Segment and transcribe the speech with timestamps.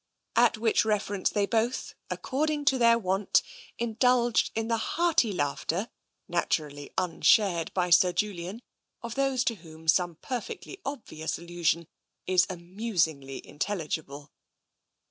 [0.35, 3.43] At which reference they both, according to their wont,
[3.77, 5.91] indulged in the hearty laughter,
[6.27, 8.63] naturally un shared by Sir Julian,
[9.03, 11.87] of those to whom some perfectly obvious allusion
[12.25, 14.31] is amusingly intelligible.